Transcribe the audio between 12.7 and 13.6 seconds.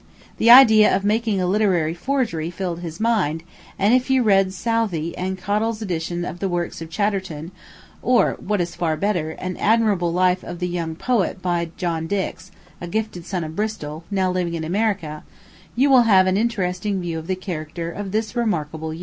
a gifted son of